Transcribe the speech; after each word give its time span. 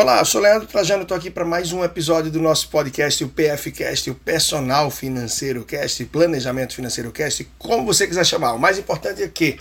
Olá, 0.00 0.20
eu 0.20 0.24
sou 0.24 0.40
Leandro 0.40 0.68
Trajano, 0.68 1.02
estou 1.02 1.16
aqui 1.16 1.28
para 1.28 1.44
mais 1.44 1.72
um 1.72 1.82
episódio 1.82 2.30
do 2.30 2.40
nosso 2.40 2.68
podcast, 2.68 3.24
o 3.24 3.28
PFcast, 3.28 4.08
o 4.08 4.14
Personal 4.14 4.92
Financeiro 4.92 5.64
Cast, 5.64 6.04
Planejamento 6.04 6.76
Financeiro 6.76 7.10
Cast, 7.10 7.44
como 7.58 7.84
você 7.84 8.06
quiser 8.06 8.24
chamar. 8.24 8.52
O 8.52 8.60
mais 8.60 8.78
importante 8.78 9.24
é 9.24 9.26
que 9.26 9.58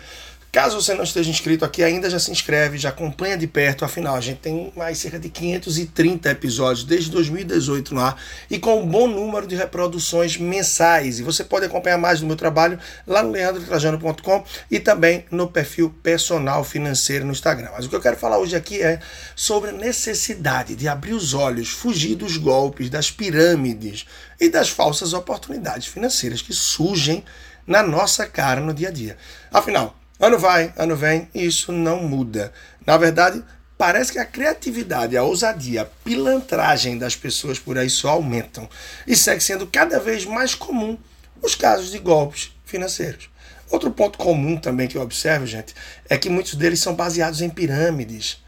Caso 0.52 0.82
você 0.82 0.94
não 0.94 1.04
esteja 1.04 1.30
inscrito 1.30 1.66
aqui 1.66 1.84
ainda, 1.84 2.10
já 2.10 2.18
se 2.18 2.32
inscreve, 2.32 2.78
já 2.78 2.90
acompanha 2.90 3.38
de 3.38 3.46
perto, 3.46 3.84
afinal, 3.84 4.16
a 4.16 4.22
gente 4.22 4.40
tem 4.40 4.72
mais 4.76 4.98
cerca 4.98 5.20
de 5.20 5.30
530 5.30 6.30
episódios 6.30 6.86
desde 6.86 7.12
2018 7.12 7.94
no 7.94 8.02
ar 8.02 8.20
e 8.50 8.58
com 8.58 8.82
um 8.82 8.88
bom 8.88 9.08
número 9.08 9.46
de 9.46 9.56
reproduções 9.56 10.38
mensais. 10.38 11.20
E 11.20 11.24
você 11.24 11.44
pode 11.44 11.66
acompanhar 11.66 11.98
mais 11.98 12.22
do 12.22 12.26
meu 12.26 12.36
trabalho 12.36 12.80
lá 13.06 13.22
no 13.22 13.32
leandrotrajano.com 13.32 14.44
e 14.72 14.80
também 14.80 15.26
no 15.30 15.48
perfil 15.48 15.94
personal 16.02 16.64
financeiro 16.64 17.26
no 17.26 17.34
Instagram. 17.34 17.70
Mas 17.74 17.86
o 17.86 17.90
que 17.90 17.96
eu 17.96 18.02
quero 18.02 18.18
falar 18.18 18.38
hoje 18.38 18.56
aqui 18.56 18.82
é 18.82 19.00
sobre 19.36 19.72
a 19.72 19.74
necessidade 19.74 20.76
de 20.76 20.88
abrir 20.88 21.14
os 21.14 21.34
olhos, 21.34 21.70
fugir 21.70 22.16
dos 22.16 22.38
golpes, 22.38 22.90
das 22.90 23.12
pirâmides 23.12 24.06
e 24.40 24.50
das 24.50 24.70
falsas 24.70 25.14
oportunidades 25.14 25.88
financeiras 25.88 26.42
que 26.42 26.54
surgem 26.54 27.24
na 27.68 27.84
nossa 27.84 28.26
cara 28.26 28.62
no 28.62 28.74
dia 28.74 28.88
a 28.88 28.92
dia. 28.92 29.18
Afinal, 29.52 29.96
Ano 30.20 30.40
vai, 30.40 30.74
ano 30.76 30.96
vem, 30.96 31.30
e 31.34 31.46
isso 31.46 31.72
não 31.72 32.04
muda. 32.04 32.52
Na 32.86 32.98
verdade, 32.98 33.44
parece 33.78 34.12
que 34.12 34.20
a 34.20 34.26
criatividade, 34.26 35.16
a 35.16 35.24
ousadia, 35.24 35.84
a 35.84 35.86
pilantragem 35.86 36.98
das 36.98 37.16
pessoas 37.16 37.60
por 37.60 37.78
aí 37.78 37.90
só 37.90 38.10
aumentam. 38.10 38.68
E 39.06 39.16
segue 39.16 39.44
sendo 39.44 39.68
cada 39.68 40.00
vez 40.00 40.26
mais 40.26 40.56
comum 40.56 40.98
os 41.42 41.54
casos 41.54 41.92
de 41.92 42.00
golpes 42.00 42.52
financeiros. 42.66 43.30
Outro 43.70 43.92
ponto 43.92 44.18
comum 44.18 44.58
também 44.58 44.88
que 44.88 44.98
eu 44.98 45.02
observo, 45.02 45.46
gente, 45.46 45.76
é 46.10 46.18
que 46.18 46.30
muitos 46.30 46.56
deles 46.56 46.80
são 46.80 46.96
baseados 46.96 47.42
em 47.42 47.50
pirâmides. 47.50 48.42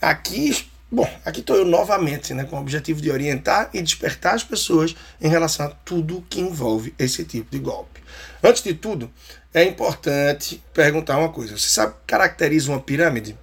Aqui, 0.00 0.68
bom, 0.90 1.08
aqui 1.24 1.40
estou 1.40 1.56
eu 1.56 1.64
novamente, 1.64 2.32
né, 2.34 2.44
com 2.44 2.56
o 2.56 2.60
objetivo 2.60 3.00
de 3.00 3.10
orientar 3.10 3.70
e 3.72 3.82
despertar 3.82 4.34
as 4.34 4.44
pessoas 4.44 4.94
em 5.20 5.28
relação 5.28 5.66
a 5.66 5.70
tudo 5.70 6.24
que 6.28 6.40
envolve 6.40 6.94
esse 6.98 7.24
tipo 7.24 7.50
de 7.50 7.58
golpe. 7.58 8.02
Antes 8.42 8.62
de 8.62 8.74
tudo, 8.74 9.10
é 9.52 9.64
importante 9.64 10.62
perguntar 10.72 11.18
uma 11.18 11.30
coisa. 11.30 11.56
Você 11.56 11.68
sabe 11.68 11.92
o 11.92 11.94
que 11.94 12.00
caracteriza 12.06 12.70
uma 12.70 12.80
pirâmide? 12.80 13.36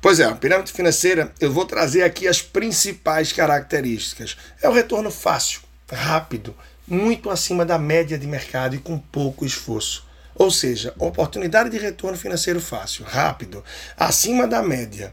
Pois 0.00 0.20
é, 0.20 0.24
a 0.24 0.34
pirâmide 0.34 0.72
financeira, 0.72 1.32
eu 1.40 1.52
vou 1.52 1.66
trazer 1.66 2.02
aqui 2.02 2.28
as 2.28 2.40
principais 2.40 3.32
características. 3.32 4.36
É 4.62 4.68
o 4.68 4.72
retorno 4.72 5.10
fácil, 5.10 5.60
rápido, 5.90 6.54
muito 6.86 7.28
acima 7.28 7.64
da 7.64 7.78
média 7.78 8.16
de 8.16 8.26
mercado 8.26 8.76
e 8.76 8.78
com 8.78 8.98
pouco 8.98 9.44
esforço. 9.44 10.06
Ou 10.34 10.52
seja, 10.52 10.94
oportunidade 10.98 11.68
de 11.68 11.78
retorno 11.78 12.16
financeiro 12.16 12.60
fácil, 12.60 13.04
rápido, 13.04 13.64
acima 13.96 14.46
da 14.46 14.62
média 14.62 15.12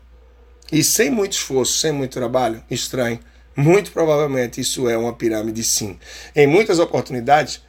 e 0.72 0.84
sem 0.84 1.10
muito 1.10 1.34
esforço, 1.34 1.78
sem 1.78 1.92
muito 1.92 2.14
trabalho, 2.14 2.64
estranho. 2.70 3.20
Muito 3.56 3.92
provavelmente 3.92 4.60
isso 4.60 4.90
é 4.90 4.98
uma 4.98 5.14
pirâmide 5.14 5.64
sim. 5.64 5.98
Em 6.36 6.46
muitas 6.46 6.78
oportunidades, 6.80 7.62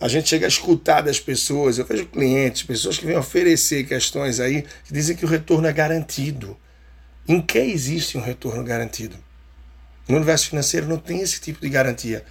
a 0.00 0.08
gente 0.08 0.28
chega 0.28 0.46
a 0.46 0.48
escutar 0.48 1.00
das 1.00 1.18
pessoas, 1.18 1.78
eu 1.78 1.84
vejo 1.84 2.06
clientes, 2.06 2.62
pessoas 2.62 2.98
que 2.98 3.06
vêm 3.06 3.16
oferecer 3.16 3.84
questões 3.84 4.40
aí 4.40 4.64
que 4.84 4.92
dizem 4.92 5.16
que 5.16 5.24
o 5.24 5.28
retorno 5.28 5.66
é 5.66 5.72
garantido. 5.72 6.56
Em 7.28 7.40
que 7.40 7.58
existe 7.58 8.18
um 8.18 8.22
retorno 8.22 8.64
garantido? 8.64 9.16
No 10.08 10.16
universo 10.16 10.48
financeiro 10.48 10.88
não 10.88 10.98
tem 10.98 11.20
esse 11.20 11.40
tipo 11.40 11.60
de 11.60 11.68
garantia. 11.68 12.24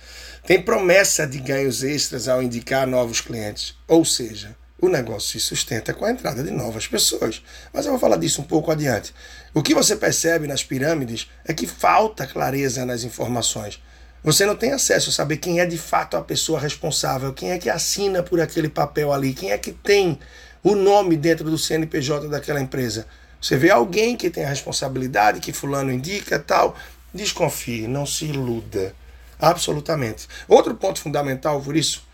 Tem 0.46 0.62
promessa 0.62 1.26
de 1.26 1.40
ganhos 1.40 1.84
extras 1.84 2.28
ao 2.28 2.44
indicar 2.44 2.86
novos 2.86 3.22
clientes. 3.22 3.76
Ou 3.88 4.04
seja, 4.04 4.56
o 4.82 4.88
negócio 4.88 5.32
se 5.32 5.40
sustenta 5.40 5.94
com 5.94 6.06
a 6.06 6.12
entrada 6.12 6.44
de 6.44 6.52
novas 6.52 6.88
pessoas. 6.88 7.44
Mas 7.74 7.86
eu 7.86 7.92
vou 7.92 8.00
falar 8.00 8.18
disso 8.18 8.42
um 8.42 8.46
pouco 8.46 8.72
adiante. 8.72 9.14
O 9.54 9.62
que 9.62 9.74
você 9.74 9.96
percebe 9.96 10.48
nas 10.48 10.64
pirâmides 10.64 11.30
é 11.46 11.54
que 11.54 11.68
falta 11.68 12.26
clareza 12.26 12.86
nas 12.86 13.04
informações. 13.04 13.82
Você 14.24 14.46
não 14.46 14.56
tem 14.56 14.72
acesso 14.72 15.10
a 15.10 15.14
saber 15.14 15.38
quem 15.38 15.60
é 15.60 15.66
de 15.66 15.78
fato 15.78 16.18
a 16.18 16.22
pessoa 16.22 16.60
responsável, 16.60 17.34
quem 17.34 17.52
é 17.52 17.58
que 17.58 17.70
assina 17.70 18.22
por 18.22 18.42
aquele 18.42 18.68
papel 18.68 19.14
ali, 19.14 19.34
quem 19.34 19.52
é 19.52 19.58
que 19.58 19.72
tem 19.72 20.20
o 20.62 20.76
nome 20.76 21.16
dentro 21.16 21.50
do 21.50 21.58
CNPJ 21.58 22.28
daquela 22.28 22.60
empresa. 22.60 23.08
Você 23.42 23.56
vê 23.56 23.72
alguém 23.72 24.18
que 24.18 24.30
tem 24.30 24.44
a 24.44 24.50
responsabilidade, 24.50 25.40
que 25.40 25.54
fulano 25.54 25.92
indica 25.92 26.38
tal, 26.38 26.76
desconfie, 27.14 27.88
não 27.88 28.06
se 28.06 28.26
iluda. 28.26 28.94
Absolutamente. 29.40 30.28
Outro 30.48 30.76
ponto 30.76 31.00
fundamental 31.00 31.62
por 31.62 31.78
isso 31.78 32.09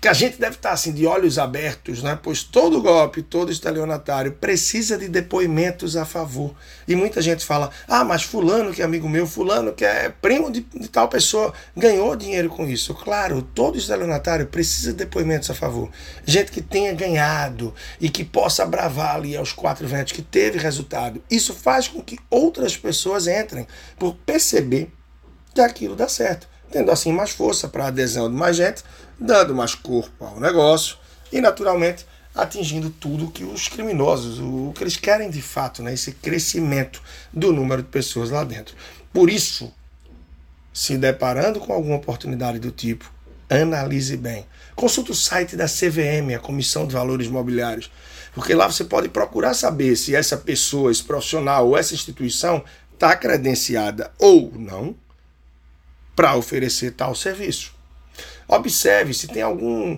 que 0.00 0.08
a 0.08 0.14
gente 0.14 0.40
deve 0.40 0.56
estar 0.56 0.72
assim 0.72 0.92
de 0.92 1.06
olhos 1.06 1.38
abertos, 1.38 2.02
né? 2.02 2.18
pois 2.20 2.42
todo 2.42 2.80
golpe, 2.80 3.22
todo 3.22 3.52
estelionatário 3.52 4.32
precisa 4.32 4.96
de 4.96 5.08
depoimentos 5.08 5.94
a 5.94 6.06
favor. 6.06 6.54
E 6.88 6.96
muita 6.96 7.20
gente 7.20 7.44
fala: 7.44 7.70
ah, 7.86 8.02
mas 8.02 8.22
Fulano, 8.22 8.72
que 8.72 8.80
é 8.80 8.84
amigo 8.84 9.06
meu, 9.08 9.26
Fulano, 9.26 9.74
que 9.74 9.84
é 9.84 10.08
primo 10.08 10.50
de, 10.50 10.62
de 10.62 10.88
tal 10.88 11.08
pessoa, 11.08 11.52
ganhou 11.76 12.16
dinheiro 12.16 12.48
com 12.48 12.66
isso. 12.66 12.94
Claro, 12.94 13.42
todo 13.42 13.76
estelionatário 13.76 14.46
precisa 14.46 14.92
de 14.92 14.98
depoimentos 14.98 15.50
a 15.50 15.54
favor. 15.54 15.90
Gente 16.24 16.50
que 16.50 16.62
tenha 16.62 16.94
ganhado 16.94 17.74
e 18.00 18.08
que 18.08 18.24
possa 18.24 18.64
bravar 18.64 19.16
ali 19.16 19.36
aos 19.36 19.52
quatro 19.52 19.86
ventos, 19.86 20.14
que 20.14 20.22
teve 20.22 20.58
resultado. 20.58 21.22
Isso 21.30 21.52
faz 21.52 21.88
com 21.88 22.00
que 22.00 22.18
outras 22.30 22.74
pessoas 22.74 23.26
entrem 23.26 23.66
por 23.98 24.14
perceber 24.14 24.90
que 25.54 25.60
aquilo 25.60 25.94
dá 25.94 26.08
certo 26.08 26.48
tendo 26.70 26.90
assim 26.90 27.12
mais 27.12 27.30
força 27.30 27.68
para 27.68 27.84
a 27.84 27.88
adesão 27.88 28.30
de 28.30 28.36
mais 28.36 28.56
gente, 28.56 28.82
dando 29.20 29.54
mais 29.54 29.74
corpo 29.74 30.24
ao 30.24 30.40
negócio 30.40 30.96
e, 31.30 31.40
naturalmente, 31.40 32.06
atingindo 32.34 32.90
tudo 32.90 33.30
que 33.30 33.44
os 33.44 33.68
criminosos, 33.68 34.38
o 34.38 34.72
que 34.74 34.82
eles 34.82 34.96
querem 34.96 35.28
de 35.28 35.42
fato, 35.42 35.82
né, 35.82 35.92
esse 35.92 36.12
crescimento 36.12 37.02
do 37.32 37.52
número 37.52 37.82
de 37.82 37.88
pessoas 37.88 38.30
lá 38.30 38.44
dentro. 38.44 38.74
Por 39.12 39.28
isso, 39.28 39.72
se 40.72 40.96
deparando 40.96 41.60
com 41.60 41.72
alguma 41.72 41.96
oportunidade 41.96 42.58
do 42.58 42.70
tipo, 42.70 43.12
analise 43.48 44.16
bem. 44.16 44.46
Consulte 44.76 45.10
o 45.10 45.14
site 45.14 45.56
da 45.56 45.66
CVM, 45.66 46.34
a 46.34 46.38
Comissão 46.38 46.86
de 46.86 46.94
Valores 46.94 47.28
Mobiliários, 47.28 47.90
porque 48.32 48.54
lá 48.54 48.70
você 48.70 48.84
pode 48.84 49.08
procurar 49.08 49.54
saber 49.54 49.96
se 49.96 50.14
essa 50.14 50.36
pessoa, 50.36 50.92
esse 50.92 51.02
profissional 51.02 51.68
ou 51.68 51.76
essa 51.76 51.92
instituição 51.92 52.64
está 52.94 53.16
credenciada 53.16 54.12
ou 54.18 54.52
não 54.54 54.94
para 56.14 56.36
oferecer 56.36 56.92
tal 56.92 57.14
serviço. 57.14 57.79
Observe 58.50 59.14
se 59.14 59.28
tem 59.28 59.42
algum. 59.42 59.96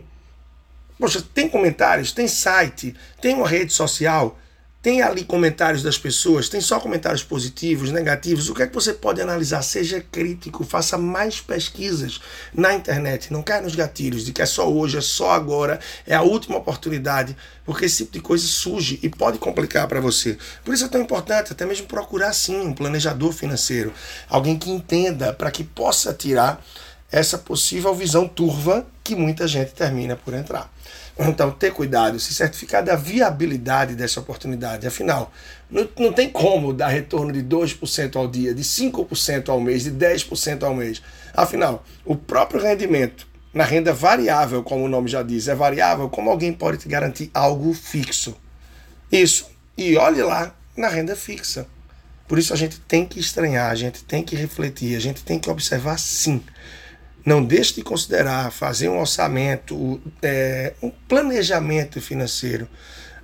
Poxa, 0.99 1.25
tem 1.35 1.49
comentários, 1.49 2.13
tem 2.13 2.29
site, 2.29 2.95
tem 3.21 3.35
uma 3.35 3.49
rede 3.49 3.73
social, 3.73 4.39
tem 4.83 5.01
ali 5.01 5.25
comentários 5.25 5.83
das 5.83 5.97
pessoas, 5.97 6.51
tem 6.51 6.61
só 6.61 6.79
comentários 6.79 7.23
positivos, 7.23 7.91
negativos. 7.91 8.51
O 8.51 8.55
que 8.55 8.63
é 8.63 8.67
que 8.67 8.75
você 8.75 8.93
pode 8.93 9.23
analisar? 9.23 9.63
Seja 9.63 10.01
crítico, 10.01 10.65
faça 10.65 10.99
mais 10.99 11.41
pesquisas 11.41 12.21
na 12.53 12.75
internet. 12.75 13.33
Não 13.33 13.43
caia 13.43 13.63
nos 13.63 13.75
gatilhos 13.75 14.25
de 14.25 14.33
que 14.33 14.43
é 14.43 14.47
só 14.47 14.71
hoje, 14.71 14.99
é 14.99 15.01
só 15.01 15.31
agora, 15.31 15.81
é 16.07 16.15
a 16.15 16.23
última 16.23 16.59
oportunidade, 16.59 17.35
porque 17.65 17.87
esse 17.87 18.05
tipo 18.05 18.13
de 18.13 18.21
coisa 18.21 18.47
surge 18.47 19.01
e 19.03 19.09
pode 19.09 19.39
complicar 19.39 19.89
para 19.89 20.01
você. 20.01 20.37
Por 20.63 20.75
isso 20.75 20.85
é 20.85 20.89
tão 20.89 21.01
importante 21.01 21.53
até 21.53 21.65
mesmo 21.65 21.87
procurar 21.87 22.35
sim 22.35 22.61
um 22.61 22.75
planejador 22.75 23.33
financeiro, 23.33 23.95
alguém 24.29 24.59
que 24.59 24.71
entenda 24.71 25.33
para 25.33 25.51
que 25.51 25.65
possa 25.65 26.13
tirar 26.13 26.63
essa 27.13 27.37
possível 27.37 27.95
visão 27.95 28.27
turva 28.27 28.87
que 29.05 29.15
muita 29.15 29.47
gente 29.47 29.73
termina 29.73 30.17
por 30.17 30.33
entrar. 30.33 30.73
Então, 31.19 31.51
ter 31.51 31.71
cuidado, 31.71 32.19
se 32.19 32.33
certificar 32.33 32.83
da 32.83 32.97
viabilidade 32.97 33.95
dessa 33.95 34.19
oportunidade. 34.19 34.87
Afinal, 34.87 35.31
não, 35.71 35.87
não 35.99 36.13
tem 36.13 36.31
como 36.31 36.73
dar 36.73 36.89
retorno 36.89 37.31
de 37.31 37.43
2% 37.43 38.17
ao 38.17 38.27
dia, 38.27 38.55
de 38.55 38.63
5% 38.63 39.51
ao 39.51 39.61
mês, 39.61 39.85
de 39.85 39.91
10% 39.91 40.63
ao 40.63 40.75
mês. 40.75 41.03
Afinal, 41.35 41.85
o 42.03 42.17
próprio 42.17 42.63
rendimento 42.63 43.27
na 43.53 43.65
renda 43.65 43.93
variável, 43.93 44.63
como 44.63 44.85
o 44.85 44.89
nome 44.89 45.09
já 45.09 45.23
diz, 45.23 45.49
é 45.49 45.55
variável, 45.55 46.09
como 46.09 46.31
alguém 46.31 46.51
pode 46.51 46.79
te 46.79 46.89
garantir 46.89 47.31
algo 47.35 47.75
fixo? 47.75 48.35
Isso. 49.11 49.51
E 49.77 49.99
olhe 49.99 50.23
lá 50.23 50.55
na 50.75 50.89
renda 50.89 51.15
fixa. 51.15 51.67
Por 52.27 52.39
isso 52.39 52.55
a 52.55 52.57
gente 52.57 52.81
tem 52.81 53.05
que 53.05 53.21
estranhar, 53.21 53.71
a 53.71 53.75
gente 53.75 54.03
tem 54.05 54.23
que 54.23 54.35
refletir, 54.35 54.97
a 54.97 55.01
gente 55.01 55.23
tem 55.23 55.39
que 55.39 55.51
observar 55.51 55.99
sim 55.99 56.43
não 57.25 57.45
deixe 57.45 57.75
de 57.75 57.83
considerar 57.83 58.51
fazer 58.51 58.89
um 58.89 58.99
orçamento, 58.99 60.01
é, 60.23 60.75
um 60.83 60.91
planejamento 60.91 62.01
financeiro, 62.01 62.69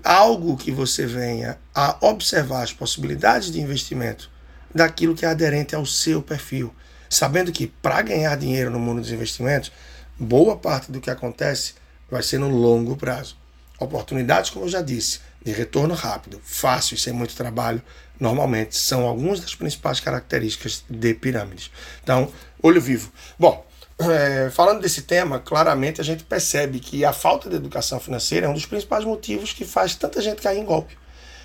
algo 0.05 0.57
que 0.57 0.71
você 0.71 1.07
venha 1.07 1.59
a 1.75 1.97
observar 2.01 2.63
as 2.63 2.73
possibilidades 2.73 3.51
de 3.51 3.61
investimento 3.61 4.31
daquilo 4.75 5.15
que 5.15 5.25
é 5.25 5.29
aderente 5.29 5.75
ao 5.75 5.85
seu 5.85 6.23
perfil, 6.23 6.73
sabendo 7.11 7.51
que 7.51 7.67
para 7.67 8.03
ganhar 8.03 8.37
dinheiro 8.37 8.71
no 8.71 8.79
mundo 8.79 9.01
dos 9.01 9.11
investimentos, 9.11 9.73
boa 10.19 10.57
parte 10.57 10.93
do 10.93 11.01
que 11.01 11.11
acontece 11.11 11.75
vai 12.11 12.23
ser 12.23 12.39
no 12.39 12.49
longo 12.49 12.97
prazo. 12.97 13.37
Oportunidades, 13.79 14.51
como 14.51 14.65
eu 14.65 14.69
já 14.69 14.83
disse, 14.83 15.21
de 15.45 15.53
retorno 15.53 15.95
rápido, 15.95 16.41
fácil 16.45 16.95
e 16.95 16.99
sem 16.99 17.13
muito 17.13 17.35
trabalho, 17.35 17.83
normalmente 18.19 18.77
são 18.77 19.07
algumas 19.07 19.41
das 19.41 19.55
principais 19.55 20.01
características 20.01 20.85
de 20.89 21.15
pirâmides. 21.15 21.71
Então, 22.03 22.33
olho 22.63 22.81
vivo. 22.81 23.13
Bom, 23.39 23.65
é, 23.99 24.49
falando 24.51 24.81
desse 24.81 25.03
tema, 25.03 25.41
claramente 25.41 26.01
a 26.01 26.05
gente 26.05 26.23
percebe 26.23 26.79
que 26.79 27.05
a 27.05 27.13
falta 27.13 27.51
de 27.51 27.57
educação 27.57 27.99
financeira 27.99 28.47
é 28.47 28.49
um 28.49 28.55
dos 28.55 28.67
principais 28.67 29.05
motivos 29.05 29.53
que 29.53 29.65
faz 29.65 29.95
tanta 29.97 30.21
gente 30.21 30.41
cair 30.41 30.59
em 30.59 30.65
golpe. 30.65 30.97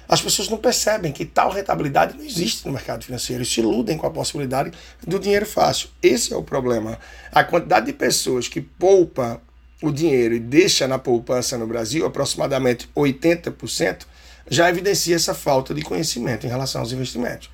As 0.07 0.21
pessoas 0.21 0.49
não 0.49 0.57
percebem 0.57 1.11
que 1.11 1.25
tal 1.25 1.49
rentabilidade 1.49 2.15
não 2.15 2.23
existe 2.23 2.65
no 2.67 2.73
mercado 2.73 3.03
financeiro 3.03 3.41
e 3.41 3.45
se 3.45 3.61
iludem 3.61 3.97
com 3.97 4.05
a 4.05 4.11
possibilidade 4.11 4.71
do 5.05 5.17
dinheiro 5.17 5.45
fácil. 5.45 5.89
Esse 6.01 6.33
é 6.33 6.37
o 6.37 6.43
problema. 6.43 6.99
A 7.31 7.43
quantidade 7.43 7.87
de 7.87 7.93
pessoas 7.93 8.47
que 8.47 8.61
poupa 8.61 9.41
o 9.81 9.91
dinheiro 9.91 10.35
e 10.35 10.39
deixa 10.39 10.87
na 10.87 10.99
poupança 10.99 11.57
no 11.57 11.65
Brasil, 11.65 12.05
aproximadamente 12.05 12.87
80%, 12.95 14.05
já 14.49 14.69
evidencia 14.69 15.15
essa 15.15 15.33
falta 15.33 15.73
de 15.73 15.81
conhecimento 15.81 16.45
em 16.45 16.49
relação 16.49 16.81
aos 16.81 16.91
investimentos. 16.91 17.49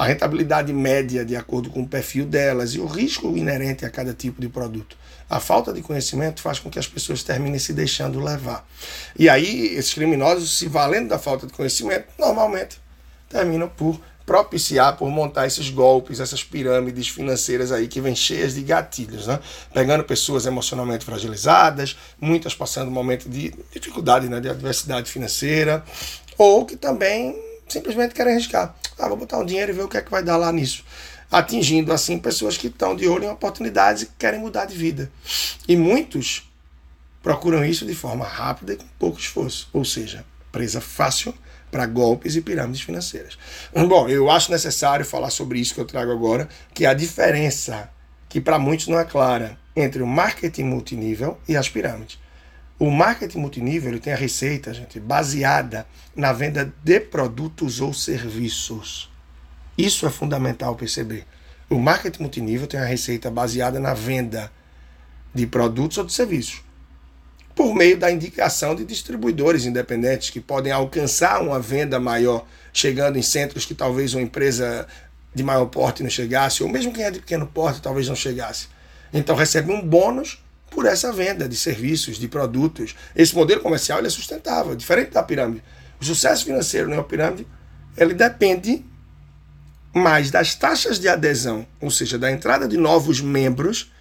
A 0.00 0.06
rentabilidade 0.06 0.72
média 0.72 1.26
de 1.26 1.36
acordo 1.36 1.68
com 1.68 1.82
o 1.82 1.86
perfil 1.86 2.24
delas 2.24 2.70
e 2.70 2.80
o 2.80 2.86
risco 2.86 3.36
inerente 3.36 3.84
a 3.84 3.90
cada 3.90 4.14
tipo 4.14 4.40
de 4.40 4.48
produto. 4.48 4.96
A 5.28 5.38
falta 5.38 5.74
de 5.74 5.82
conhecimento 5.82 6.40
faz 6.40 6.58
com 6.58 6.70
que 6.70 6.78
as 6.78 6.86
pessoas 6.86 7.22
terminem 7.22 7.58
se 7.58 7.74
deixando 7.74 8.18
levar. 8.18 8.66
E 9.14 9.28
aí, 9.28 9.74
esses 9.76 9.92
criminosos, 9.92 10.56
se 10.56 10.68
valendo 10.68 11.08
da 11.08 11.18
falta 11.18 11.46
de 11.46 11.52
conhecimento, 11.52 12.06
normalmente 12.18 12.80
terminam 13.28 13.68
por 13.68 14.00
propiciar, 14.24 14.96
por 14.96 15.10
montar 15.10 15.46
esses 15.46 15.68
golpes, 15.68 16.18
essas 16.18 16.42
pirâmides 16.42 17.08
financeiras 17.08 17.70
aí 17.70 17.86
que 17.86 18.00
vêm 18.00 18.16
cheias 18.16 18.54
de 18.54 18.62
gatilhos, 18.62 19.26
né? 19.26 19.38
Pegando 19.74 20.02
pessoas 20.04 20.46
emocionalmente 20.46 21.04
fragilizadas, 21.04 21.94
muitas 22.18 22.54
passando 22.54 22.88
um 22.88 22.94
momento 22.94 23.28
de 23.28 23.52
dificuldade, 23.70 24.30
né? 24.30 24.40
de 24.40 24.48
adversidade 24.48 25.10
financeira, 25.10 25.84
ou 26.38 26.64
que 26.64 26.74
também 26.74 27.49
simplesmente 27.72 28.14
querem 28.14 28.34
arriscar. 28.34 28.74
Ah, 28.98 29.08
vou 29.08 29.16
botar 29.16 29.38
um 29.38 29.46
dinheiro 29.46 29.72
e 29.72 29.74
ver 29.74 29.82
o 29.82 29.88
que 29.88 29.96
é 29.96 30.02
que 30.02 30.10
vai 30.10 30.22
dar 30.22 30.36
lá 30.36 30.52
nisso 30.52 30.84
atingindo 31.30 31.92
assim 31.92 32.18
pessoas 32.18 32.56
que 32.56 32.66
estão 32.66 32.96
de 32.96 33.06
olho 33.06 33.24
em 33.24 33.30
oportunidades 33.30 34.02
e 34.02 34.06
querem 34.18 34.40
mudar 34.40 34.64
de 34.64 34.76
vida. 34.76 35.10
E 35.68 35.76
muitos 35.76 36.50
procuram 37.22 37.64
isso 37.64 37.86
de 37.86 37.94
forma 37.94 38.24
rápida 38.24 38.72
e 38.72 38.76
com 38.76 38.86
pouco 38.98 39.20
esforço, 39.20 39.68
ou 39.72 39.84
seja, 39.84 40.24
presa 40.50 40.80
fácil 40.80 41.34
para 41.70 41.86
golpes 41.86 42.34
e 42.34 42.40
pirâmides 42.40 42.80
financeiras. 42.80 43.38
Bom, 43.72 44.08
eu 44.08 44.28
acho 44.28 44.50
necessário 44.50 45.04
falar 45.04 45.30
sobre 45.30 45.60
isso 45.60 45.74
que 45.74 45.80
eu 45.80 45.84
trago 45.84 46.10
agora, 46.10 46.48
que 46.74 46.84
é 46.84 46.88
a 46.88 46.94
diferença, 46.94 47.88
que 48.28 48.40
para 48.40 48.58
muitos 48.58 48.88
não 48.88 48.98
é 48.98 49.04
clara, 49.04 49.56
entre 49.76 50.02
o 50.02 50.06
marketing 50.06 50.64
multinível 50.64 51.38
e 51.46 51.56
as 51.56 51.68
pirâmides. 51.68 52.18
O 52.80 52.90
marketing 52.90 53.40
multinível 53.40 53.90
ele 53.90 54.00
tem 54.00 54.10
a 54.10 54.16
receita, 54.16 54.72
gente, 54.72 54.98
baseada 54.98 55.86
na 56.16 56.32
venda 56.32 56.72
de 56.82 56.98
produtos 56.98 57.78
ou 57.78 57.92
serviços. 57.92 59.12
Isso 59.76 60.06
é 60.06 60.10
fundamental 60.10 60.74
perceber. 60.74 61.26
O 61.68 61.78
marketing 61.78 62.22
multinível 62.22 62.66
tem 62.66 62.80
a 62.80 62.86
receita 62.86 63.30
baseada 63.30 63.78
na 63.78 63.92
venda 63.92 64.50
de 65.34 65.46
produtos 65.46 65.98
ou 65.98 66.04
de 66.04 66.12
serviços, 66.14 66.62
por 67.54 67.74
meio 67.74 67.98
da 67.98 68.10
indicação 68.10 68.74
de 68.74 68.82
distribuidores 68.86 69.66
independentes 69.66 70.30
que 70.30 70.40
podem 70.40 70.72
alcançar 70.72 71.42
uma 71.42 71.60
venda 71.60 72.00
maior, 72.00 72.46
chegando 72.72 73.18
em 73.18 73.22
centros 73.22 73.66
que 73.66 73.74
talvez 73.74 74.14
uma 74.14 74.22
empresa 74.22 74.88
de 75.34 75.42
maior 75.42 75.66
porte 75.66 76.02
não 76.02 76.08
chegasse, 76.08 76.62
ou 76.62 76.68
mesmo 76.68 76.94
quem 76.94 77.04
é 77.04 77.10
de 77.10 77.20
pequeno 77.20 77.46
porte 77.46 77.82
talvez 77.82 78.08
não 78.08 78.16
chegasse. 78.16 78.68
Então 79.12 79.36
recebe 79.36 79.70
um 79.70 79.86
bônus 79.86 80.42
por 80.70 80.86
essa 80.86 81.12
venda 81.12 81.48
de 81.48 81.56
serviços, 81.56 82.16
de 82.16 82.28
produtos. 82.28 82.94
Esse 83.14 83.34
modelo 83.34 83.60
comercial 83.60 84.04
é 84.04 84.08
sustentável, 84.08 84.74
diferente 84.74 85.10
da 85.10 85.22
pirâmide. 85.22 85.62
O 86.00 86.04
sucesso 86.04 86.44
financeiro 86.44 86.88
na 86.88 87.02
pirâmide 87.02 87.46
ele 87.96 88.14
depende 88.14 88.84
mais 89.92 90.30
das 90.30 90.54
taxas 90.54 90.98
de 90.98 91.08
adesão, 91.08 91.66
ou 91.80 91.90
seja, 91.90 92.16
da 92.16 92.30
entrada 92.30 92.68
de 92.68 92.76
novos 92.76 93.20
membros, 93.20 93.92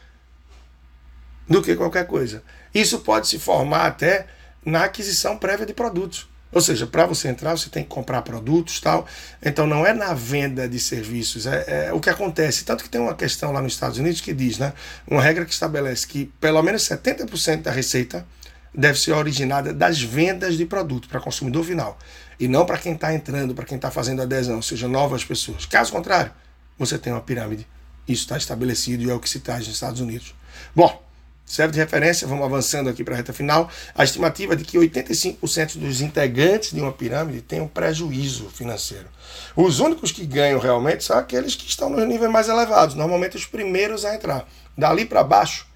do 1.47 1.63
que 1.63 1.75
qualquer 1.75 2.05
coisa. 2.05 2.43
Isso 2.73 2.99
pode 2.99 3.27
se 3.27 3.39
formar 3.39 3.87
até 3.87 4.27
na 4.63 4.83
aquisição 4.83 5.37
prévia 5.37 5.65
de 5.65 5.73
produtos. 5.73 6.29
Ou 6.51 6.61
seja, 6.61 6.87
para 6.87 7.05
você 7.05 7.27
entrar, 7.27 7.55
você 7.57 7.69
tem 7.69 7.83
que 7.83 7.89
comprar 7.89 8.21
produtos 8.23 8.79
tal. 8.79 9.05
Então 9.41 9.67
não 9.67 9.85
é 9.85 9.93
na 9.93 10.13
venda 10.13 10.67
de 10.67 10.79
serviços, 10.79 11.45
é, 11.45 11.87
é, 11.87 11.93
o 11.93 11.99
que 11.99 12.09
acontece. 12.09 12.65
Tanto 12.65 12.83
que 12.83 12.89
tem 12.89 12.99
uma 12.99 13.13
questão 13.13 13.51
lá 13.51 13.61
nos 13.61 13.73
Estados 13.73 13.97
Unidos 13.97 14.21
que 14.21 14.33
diz, 14.33 14.57
né? 14.57 14.73
Uma 15.07 15.21
regra 15.21 15.45
que 15.45 15.53
estabelece 15.53 16.07
que 16.07 16.25
pelo 16.39 16.61
menos 16.63 16.81
70% 16.83 17.61
da 17.61 17.71
receita 17.71 18.25
deve 18.73 18.99
ser 18.99 19.13
originada 19.13 19.73
das 19.73 20.01
vendas 20.01 20.55
de 20.57 20.65
produto 20.65 21.07
para 21.07 21.19
consumidor 21.19 21.63
final 21.63 21.97
e 22.39 22.47
não 22.47 22.65
para 22.65 22.77
quem 22.77 22.93
está 22.93 23.13
entrando, 23.13 23.53
para 23.53 23.65
quem 23.65 23.75
está 23.75 23.91
fazendo 23.91 24.21
adesão, 24.21 24.55
ou 24.57 24.61
seja, 24.61 24.87
novas 24.87 25.25
pessoas. 25.25 25.65
Caso 25.65 25.91
contrário, 25.91 26.31
você 26.77 26.97
tem 26.97 27.11
uma 27.11 27.21
pirâmide. 27.21 27.67
Isso 28.07 28.23
está 28.23 28.37
estabelecido 28.37 29.03
e 29.03 29.09
é 29.09 29.13
o 29.13 29.19
que 29.19 29.29
se 29.29 29.39
traz 29.39 29.67
nos 29.67 29.75
Estados 29.75 29.99
Unidos. 29.99 30.33
Bom, 30.75 31.03
serve 31.49 31.73
de 31.73 31.79
referência, 31.79 32.27
vamos 32.27 32.45
avançando 32.45 32.89
aqui 32.89 33.03
para 33.03 33.15
a 33.15 33.17
reta 33.17 33.33
final. 33.33 33.69
A 33.95 34.03
estimativa 34.03 34.55
de 34.55 34.63
que 34.63 34.77
85% 34.77 35.77
dos 35.77 35.99
integrantes 35.99 36.71
de 36.71 36.79
uma 36.79 36.91
pirâmide 36.91 37.41
têm 37.41 37.59
um 37.59 37.67
prejuízo 37.67 38.49
financeiro. 38.49 39.07
Os 39.55 39.79
únicos 39.79 40.11
que 40.11 40.25
ganham 40.25 40.59
realmente 40.59 41.03
são 41.03 41.17
aqueles 41.17 41.55
que 41.55 41.67
estão 41.67 41.89
nos 41.89 42.07
níveis 42.07 42.31
mais 42.31 42.47
elevados, 42.47 42.93
normalmente 42.93 43.35
os 43.35 43.47
primeiros 43.47 44.05
a 44.05 44.13
entrar. 44.13 44.47
Dali 44.77 45.05
para 45.05 45.23
baixo, 45.23 45.67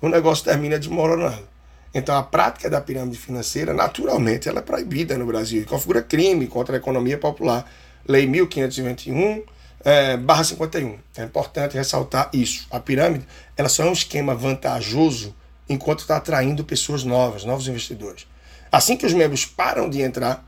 o 0.00 0.08
negócio 0.10 0.44
termina 0.44 0.78
desmoronando. 0.78 1.48
Então, 1.94 2.16
a 2.18 2.22
prática 2.22 2.68
da 2.68 2.80
pirâmide 2.80 3.16
financeira, 3.16 3.72
naturalmente, 3.72 4.48
ela 4.48 4.58
é 4.58 4.62
proibida 4.62 5.16
no 5.16 5.24
Brasil 5.24 5.62
e 5.62 5.64
configura 5.64 6.02
crime 6.02 6.46
contra 6.46 6.76
a 6.76 6.78
economia 6.78 7.16
popular. 7.16 7.70
Lei 8.06 8.26
1521, 8.26 9.42
é, 9.84 10.16
barra 10.16 10.42
51. 10.42 10.98
É 11.16 11.22
importante 11.24 11.76
ressaltar 11.76 12.30
isso. 12.32 12.66
A 12.70 12.80
pirâmide 12.80 13.26
ela 13.56 13.68
só 13.68 13.84
é 13.84 13.86
um 13.86 13.92
esquema 13.92 14.34
vantajoso 14.34 15.34
enquanto 15.68 16.00
está 16.00 16.16
atraindo 16.16 16.64
pessoas 16.64 17.04
novas, 17.04 17.44
novos 17.44 17.68
investidores. 17.68 18.26
Assim 18.72 18.96
que 18.96 19.06
os 19.06 19.12
membros 19.12 19.44
param 19.44 19.88
de 19.88 20.00
entrar, 20.00 20.44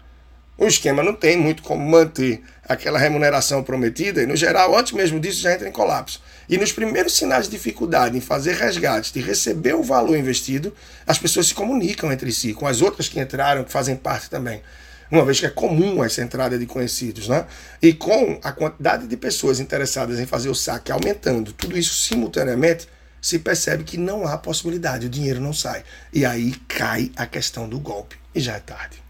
o 0.59 0.67
esquema 0.67 1.03
não 1.03 1.15
tem 1.15 1.37
muito 1.37 1.63
como 1.63 1.87
manter 1.87 2.43
aquela 2.67 2.99
remuneração 2.99 3.63
prometida 3.63 4.23
e, 4.23 4.27
no 4.27 4.35
geral, 4.35 4.77
antes 4.77 4.93
mesmo 4.93 5.21
disso, 5.21 5.43
já 5.43 5.53
entra 5.53 5.69
em 5.69 5.73
colapso. 5.73 6.21
E 6.49 6.57
nos 6.57 6.73
primeiros 6.73 7.15
sinais 7.15 7.45
de 7.45 7.51
dificuldade 7.51 8.17
em 8.17 8.21
fazer 8.21 8.55
resgate, 8.55 9.13
de 9.13 9.21
receber 9.21 9.75
o 9.75 9.83
valor 9.83 10.17
investido, 10.17 10.73
as 11.07 11.19
pessoas 11.19 11.49
se 11.49 11.55
comunicam 11.55 12.11
entre 12.11 12.33
si, 12.33 12.55
com 12.55 12.67
as 12.67 12.81
outras 12.81 13.09
que 13.09 13.21
entraram, 13.21 13.65
que 13.65 13.71
fazem 13.71 13.97
parte 13.97 14.31
também. 14.31 14.63
Uma 15.11 15.25
vez 15.25 15.39
que 15.39 15.47
é 15.47 15.51
comum 15.51 16.03
essa 16.03 16.23
entrada 16.23 16.59
de 16.59 16.67
conhecidos, 16.67 17.29
né? 17.29 17.47
E 17.81 17.93
com 17.93 18.41
a 18.43 18.53
quantidade 18.53 19.07
de 19.07 19.17
pessoas 19.17 19.61
interessadas 19.61 20.19
em 20.19 20.27
fazer 20.27 20.49
o 20.49 20.55
saque 20.55 20.91
aumentando, 20.91 21.53
tudo 21.53 21.79
isso 21.79 21.95
simultaneamente, 21.95 22.89
se 23.21 23.39
percebe 23.39 23.85
que 23.85 23.97
não 23.97 24.27
há 24.27 24.37
possibilidade, 24.37 25.07
o 25.07 25.11
dinheiro 25.11 25.41
não 25.41 25.53
sai. 25.53 25.85
E 26.13 26.25
aí 26.25 26.55
cai 26.69 27.11
a 27.17 27.27
questão 27.27 27.69
do 27.69 27.79
golpe. 27.79 28.17
E 28.35 28.41
já 28.41 28.57
é 28.57 28.61
tarde. 28.61 29.03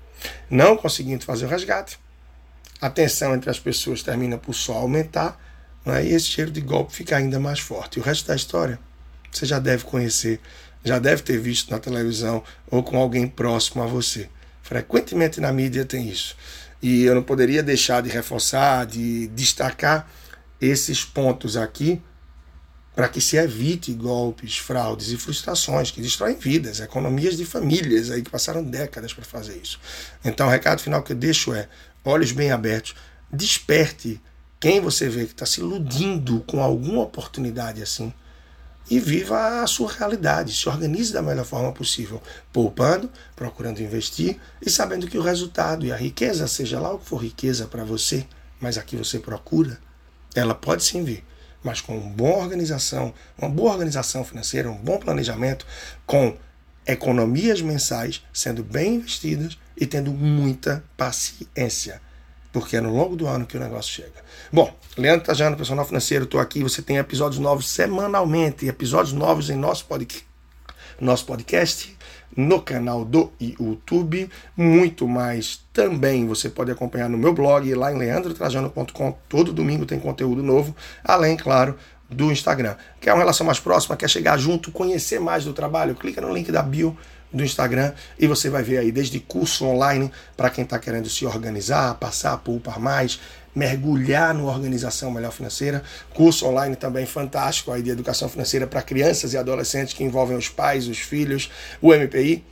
Não 0.50 0.76
conseguindo 0.76 1.24
fazer 1.24 1.44
o 1.44 1.48
resgate, 1.48 1.98
a 2.80 2.90
tensão 2.90 3.34
entre 3.34 3.50
as 3.50 3.58
pessoas 3.58 4.02
termina 4.02 4.36
por 4.36 4.54
só 4.54 4.74
aumentar 4.74 5.40
né? 5.84 6.04
e 6.04 6.12
esse 6.12 6.26
cheiro 6.26 6.50
de 6.50 6.60
golpe 6.60 6.94
fica 6.94 7.16
ainda 7.16 7.40
mais 7.40 7.60
forte. 7.60 7.96
E 7.96 8.00
o 8.00 8.02
resto 8.02 8.26
da 8.26 8.36
história 8.36 8.78
você 9.32 9.44
já 9.44 9.58
deve 9.58 9.84
conhecer, 9.84 10.40
já 10.84 10.98
deve 10.98 11.22
ter 11.22 11.38
visto 11.38 11.70
na 11.70 11.78
televisão 11.78 12.42
ou 12.70 12.82
com 12.82 12.96
alguém 12.96 13.26
próximo 13.26 13.82
a 13.82 13.86
você. 13.86 14.28
Frequentemente 14.66 15.40
na 15.40 15.52
mídia 15.52 15.84
tem 15.84 16.08
isso. 16.08 16.36
E 16.82 17.04
eu 17.04 17.14
não 17.14 17.22
poderia 17.22 17.62
deixar 17.62 18.02
de 18.02 18.10
reforçar, 18.10 18.84
de 18.84 19.28
destacar 19.28 20.10
esses 20.60 21.04
pontos 21.04 21.56
aqui 21.56 22.02
para 22.92 23.08
que 23.08 23.20
se 23.20 23.36
evite 23.36 23.92
golpes, 23.92 24.58
fraudes 24.58 25.12
e 25.12 25.16
frustrações 25.16 25.92
que 25.92 26.00
destroem 26.00 26.34
vidas, 26.34 26.80
economias 26.80 27.36
de 27.36 27.44
famílias 27.44 28.10
aí 28.10 28.22
que 28.22 28.30
passaram 28.30 28.64
décadas 28.64 29.14
para 29.14 29.24
fazer 29.24 29.56
isso. 29.62 29.78
Então, 30.24 30.48
o 30.48 30.50
recado 30.50 30.82
final 30.82 31.00
que 31.00 31.12
eu 31.12 31.16
deixo 31.16 31.54
é: 31.54 31.68
olhos 32.04 32.32
bem 32.32 32.50
abertos, 32.50 32.96
desperte 33.32 34.20
quem 34.58 34.80
você 34.80 35.08
vê 35.08 35.26
que 35.26 35.32
está 35.32 35.46
se 35.46 35.60
iludindo 35.60 36.40
com 36.40 36.60
alguma 36.60 37.02
oportunidade 37.02 37.80
assim 37.80 38.12
e 38.88 39.00
viva 39.00 39.62
a 39.62 39.66
sua 39.66 39.92
realidade, 39.92 40.54
se 40.54 40.68
organize 40.68 41.12
da 41.12 41.22
melhor 41.22 41.44
forma 41.44 41.72
possível, 41.72 42.22
poupando, 42.52 43.10
procurando 43.34 43.82
investir 43.82 44.38
e 44.64 44.70
sabendo 44.70 45.08
que 45.08 45.18
o 45.18 45.22
resultado 45.22 45.84
e 45.84 45.92
a 45.92 45.96
riqueza, 45.96 46.46
seja 46.46 46.78
lá 46.78 46.92
o 46.92 46.98
que 46.98 47.06
for 47.06 47.18
riqueza 47.18 47.66
para 47.66 47.84
você, 47.84 48.26
mas 48.60 48.78
aqui 48.78 48.96
você 48.96 49.18
procura, 49.18 49.78
ela 50.34 50.54
pode 50.54 50.84
sim 50.84 51.02
vir, 51.02 51.24
mas 51.62 51.80
com 51.80 51.98
uma 51.98 52.10
boa 52.10 52.38
organização, 52.38 53.12
uma 53.36 53.48
boa 53.50 53.72
organização 53.72 54.24
financeira, 54.24 54.70
um 54.70 54.76
bom 54.76 54.98
planejamento, 54.98 55.66
com 56.06 56.36
economias 56.86 57.60
mensais 57.60 58.22
sendo 58.32 58.62
bem 58.62 58.96
investidas 58.96 59.58
e 59.76 59.84
tendo 59.84 60.12
muita 60.12 60.84
paciência 60.96 62.00
porque 62.56 62.74
é 62.74 62.80
no 62.80 62.90
longo 62.90 63.14
do 63.14 63.26
ano 63.26 63.44
que 63.44 63.54
o 63.54 63.60
negócio 63.60 63.92
chega. 63.92 64.24
Bom, 64.50 64.74
Leandro 64.96 65.26
Tajano, 65.26 65.58
personal 65.58 65.84
financeiro, 65.84 66.24
estou 66.24 66.40
aqui. 66.40 66.62
Você 66.62 66.80
tem 66.80 66.96
episódios 66.96 67.38
novos 67.38 67.68
semanalmente, 67.68 68.66
episódios 68.66 69.12
novos 69.12 69.50
em 69.50 69.56
nosso 69.56 69.84
podcast, 69.84 70.26
nosso 70.98 71.26
podcast 71.26 71.94
no 72.34 72.62
canal 72.62 73.04
do 73.04 73.30
YouTube. 73.38 74.30
Muito 74.56 75.06
mais 75.06 75.66
também 75.70 76.26
você 76.26 76.48
pode 76.48 76.70
acompanhar 76.70 77.10
no 77.10 77.18
meu 77.18 77.34
blog, 77.34 77.74
lá 77.74 77.92
em 77.92 77.98
leandrotrajano.com. 77.98 79.18
Todo 79.28 79.52
domingo 79.52 79.84
tem 79.84 80.00
conteúdo 80.00 80.42
novo, 80.42 80.74
além, 81.04 81.36
claro, 81.36 81.76
do 82.08 82.32
Instagram. 82.32 82.74
Quer 83.02 83.12
uma 83.12 83.18
relação 83.18 83.44
mais 83.44 83.60
próxima, 83.60 83.98
quer 83.98 84.08
chegar 84.08 84.38
junto, 84.38 84.72
conhecer 84.72 85.20
mais 85.20 85.44
do 85.44 85.52
trabalho? 85.52 85.94
Clica 85.94 86.22
no 86.22 86.32
link 86.32 86.50
da 86.50 86.62
bio 86.62 86.96
do 87.32 87.44
Instagram 87.44 87.92
e 88.18 88.26
você 88.26 88.48
vai 88.48 88.62
ver 88.62 88.78
aí 88.78 88.92
desde 88.92 89.20
curso 89.20 89.64
online 89.64 90.10
para 90.36 90.50
quem 90.50 90.64
está 90.64 90.78
querendo 90.78 91.08
se 91.08 91.26
organizar, 91.26 91.94
passar 91.94 92.36
poupar 92.38 92.78
mais, 92.78 93.20
mergulhar 93.54 94.34
no 94.34 94.46
Organização 94.46 95.10
Melhor 95.10 95.32
Financeira. 95.32 95.82
Curso 96.14 96.46
online 96.46 96.76
também 96.76 97.06
fantástico 97.06 97.72
aí 97.72 97.82
de 97.82 97.90
educação 97.90 98.28
financeira 98.28 98.66
para 98.66 98.82
crianças 98.82 99.32
e 99.32 99.38
adolescentes 99.38 99.94
que 99.94 100.04
envolvem 100.04 100.36
os 100.36 100.48
pais, 100.48 100.88
os 100.88 100.98
filhos, 100.98 101.50
o 101.80 101.94
MPI 101.94 102.44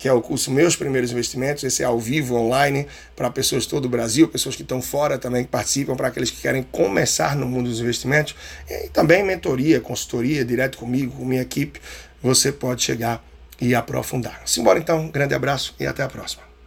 que 0.00 0.08
é 0.08 0.12
o 0.14 0.22
curso 0.22 0.50
Meus 0.50 0.74
Primeiros 0.74 1.12
Investimentos. 1.12 1.62
Esse 1.62 1.82
é 1.82 1.84
ao 1.84 2.00
vivo, 2.00 2.34
online, 2.34 2.86
para 3.14 3.28
pessoas 3.28 3.64
de 3.64 3.68
todo 3.68 3.84
o 3.84 3.88
Brasil, 3.88 4.26
pessoas 4.28 4.56
que 4.56 4.62
estão 4.62 4.80
fora 4.80 5.18
também, 5.18 5.44
que 5.44 5.50
participam, 5.50 5.94
para 5.94 6.08
aqueles 6.08 6.30
que 6.30 6.40
querem 6.40 6.62
começar 6.62 7.36
no 7.36 7.44
mundo 7.44 7.68
dos 7.68 7.80
investimentos. 7.80 8.34
E 8.66 8.88
também 8.88 9.22
mentoria, 9.22 9.78
consultoria, 9.78 10.42
direto 10.42 10.78
comigo, 10.78 11.12
com 11.12 11.24
minha 11.26 11.42
equipe. 11.42 11.78
Você 12.22 12.50
pode 12.50 12.82
chegar 12.82 13.22
e 13.60 13.74
aprofundar. 13.74 14.42
Simbora 14.46 14.78
então, 14.78 15.08
grande 15.08 15.34
abraço 15.34 15.74
e 15.78 15.86
até 15.86 16.02
a 16.02 16.08
próxima. 16.08 16.49